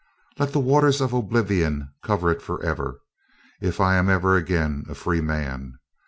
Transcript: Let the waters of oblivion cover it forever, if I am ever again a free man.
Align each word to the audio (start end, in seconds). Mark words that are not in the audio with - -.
Let 0.39 0.51
the 0.51 0.59
waters 0.59 0.99
of 0.99 1.13
oblivion 1.13 1.93
cover 2.01 2.31
it 2.31 2.41
forever, 2.41 3.01
if 3.61 3.79
I 3.79 3.97
am 3.97 4.09
ever 4.09 4.35
again 4.35 4.83
a 4.89 4.95
free 4.95 5.21
man. 5.21 5.75